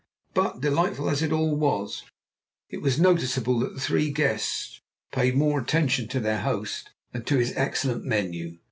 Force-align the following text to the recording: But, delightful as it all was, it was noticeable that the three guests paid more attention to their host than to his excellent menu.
But, 0.33 0.61
delightful 0.61 1.11
as 1.11 1.21
it 1.21 1.31
all 1.31 1.55
was, 1.55 2.05
it 2.71 2.81
was 2.81 2.99
noticeable 2.99 3.59
that 3.59 3.75
the 3.75 3.79
three 3.79 4.09
guests 4.11 4.81
paid 5.11 5.35
more 5.35 5.61
attention 5.61 6.07
to 6.07 6.19
their 6.19 6.39
host 6.41 6.89
than 7.11 7.23
to 7.25 7.37
his 7.37 7.53
excellent 7.55 8.03
menu. 8.03 8.57